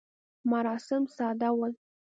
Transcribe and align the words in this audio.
مراسم 0.51 1.03
ساده 1.15 1.49
ول. 1.59 1.73